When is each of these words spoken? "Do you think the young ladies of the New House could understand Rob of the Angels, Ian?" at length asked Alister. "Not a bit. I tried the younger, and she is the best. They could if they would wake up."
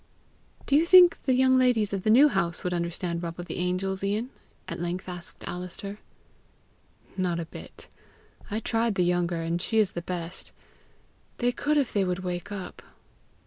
"Do 0.65 0.75
you 0.75 0.83
think 0.87 1.21
the 1.21 1.35
young 1.35 1.59
ladies 1.59 1.93
of 1.93 2.01
the 2.01 2.09
New 2.09 2.27
House 2.27 2.61
could 2.61 2.73
understand 2.73 3.21
Rob 3.21 3.39
of 3.39 3.45
the 3.45 3.57
Angels, 3.57 4.03
Ian?" 4.03 4.31
at 4.67 4.79
length 4.79 5.07
asked 5.07 5.43
Alister. 5.43 5.99
"Not 7.17 7.39
a 7.39 7.45
bit. 7.45 7.87
I 8.49 8.61
tried 8.61 8.95
the 8.95 9.03
younger, 9.03 9.43
and 9.43 9.61
she 9.61 9.77
is 9.77 9.91
the 9.91 10.01
best. 10.01 10.51
They 11.37 11.51
could 11.51 11.77
if 11.77 11.93
they 11.93 12.03
would 12.03 12.23
wake 12.23 12.51
up." 12.51 12.81